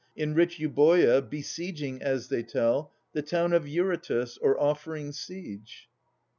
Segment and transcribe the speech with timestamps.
[0.15, 5.89] In rich Euboea, besieging, as they tell, The town of Eurytus, or offering siege.